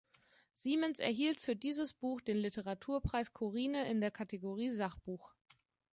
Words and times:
Siemens 0.53 0.97
erhielt 0.97 1.39
für 1.39 1.55
dieses 1.55 1.93
Buch 1.93 2.21
den 2.21 2.37
Literaturpreis 2.37 3.33
Corine 3.33 3.87
in 3.87 4.01
der 4.01 4.09
Kategorie 4.09 4.71
Sachbuch. 4.71 5.29